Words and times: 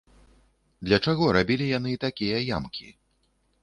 Для 0.89 0.97
чаго 1.05 1.29
рабілі 1.39 1.71
яны 1.77 1.91
такія 2.09 2.37
ямкі? 2.57 2.87